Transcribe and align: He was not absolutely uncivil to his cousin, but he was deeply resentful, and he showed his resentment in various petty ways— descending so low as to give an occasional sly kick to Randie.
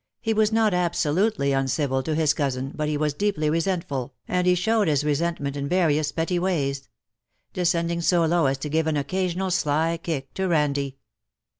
He 0.19 0.33
was 0.33 0.51
not 0.51 0.73
absolutely 0.73 1.51
uncivil 1.53 2.01
to 2.01 2.15
his 2.15 2.33
cousin, 2.33 2.71
but 2.73 2.89
he 2.89 2.97
was 2.97 3.13
deeply 3.13 3.51
resentful, 3.51 4.15
and 4.27 4.47
he 4.47 4.55
showed 4.55 4.87
his 4.87 5.03
resentment 5.03 5.55
in 5.55 5.69
various 5.69 6.11
petty 6.11 6.39
ways— 6.39 6.89
descending 7.53 8.01
so 8.01 8.25
low 8.25 8.47
as 8.47 8.57
to 8.57 8.69
give 8.69 8.87
an 8.87 8.97
occasional 8.97 9.51
sly 9.51 9.97
kick 10.01 10.33
to 10.33 10.49
Randie. 10.49 10.95